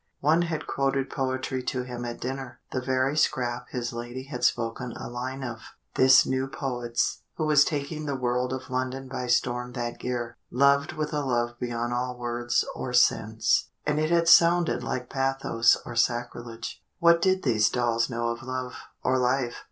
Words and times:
One 0.21 0.41
had 0.41 0.65
quoted 0.65 1.11
poetry 1.11 1.61
to 1.61 1.83
him 1.83 2.05
at 2.05 2.19
dinner, 2.19 2.59
the 2.71 2.81
very 2.81 3.15
scrap 3.15 3.67
his 3.69 3.93
lady 3.93 4.23
had 4.23 4.43
spoken 4.43 4.93
a 4.97 5.07
line 5.07 5.43
of 5.43 5.61
this 5.93 6.25
new 6.25 6.47
poet's, 6.47 7.21
who 7.35 7.45
was 7.45 7.63
taking 7.63 8.07
the 8.07 8.15
world 8.15 8.51
of 8.51 8.71
London 8.71 9.07
by 9.07 9.27
storm 9.27 9.73
that 9.73 10.03
year: 10.03 10.37
"Loved 10.49 10.93
with 10.93 11.13
a 11.13 11.21
love 11.23 11.59
beyond 11.59 11.93
all 11.93 12.17
words 12.17 12.65
or 12.73 12.93
sense!" 12.93 13.69
And 13.85 13.99
it 13.99 14.09
had 14.09 14.27
sounded 14.27 14.81
like 14.83 15.07
bathos 15.07 15.77
or 15.85 15.95
sacrilege. 15.95 16.81
What 16.97 17.21
did 17.21 17.43
these 17.43 17.69
dolls 17.69 18.09
know 18.09 18.29
of 18.29 18.41
love, 18.41 18.73
or 19.03 19.19
life? 19.19 19.57